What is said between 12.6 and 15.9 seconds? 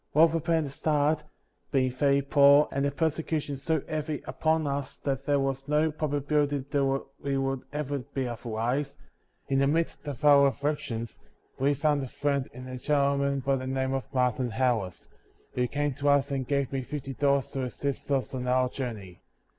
a gentleman by the name of Martin Harris, who